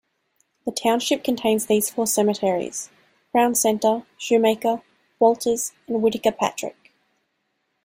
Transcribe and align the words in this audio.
The 0.65 0.71
township 0.71 1.23
contains 1.23 1.67
these 1.67 1.91
four 1.91 2.07
cemeteries: 2.07 2.89
Crown 3.31 3.53
Center, 3.53 4.03
Shumaker, 4.19 4.81
Walters 5.19 5.73
and 5.87 6.01
Whitaker-Patrick. 6.01 6.89